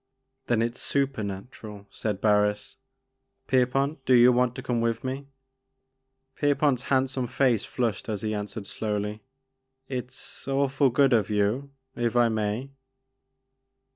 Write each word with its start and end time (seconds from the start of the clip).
"Then 0.47 0.63
it 0.63 0.75
's 0.75 0.81
supernatural," 0.81 1.85
said 1.91 2.21
Barris;" 2.21 2.75
Pier 3.47 3.67
pont, 3.67 4.03
do 4.03 4.15
you 4.15 4.31
want 4.31 4.55
to 4.55 4.63
come 4.63 4.81
with 4.81 5.03
me?" 5.03 5.27
Pierpont' 6.37 6.79
s 6.79 6.87
handsome 6.89 7.27
face 7.27 7.65
flushed 7.65 8.09
as 8.09 8.23
he 8.23 8.33
an 8.33 8.47
swered 8.47 8.65
slowly, 8.65 9.21
"It's 9.87 10.47
awfully 10.47 10.89
good 10.89 11.13
of 11.13 11.29
you,— 11.29 11.69
if 11.95 12.15
I 12.15 12.29
may." 12.29 12.71